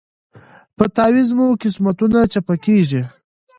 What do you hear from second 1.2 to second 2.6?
مو قسمتونه چپه